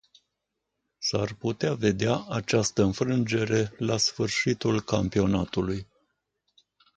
[0.99, 5.87] S-ar putea vedea această înfrângere la sfârșitul campionatului.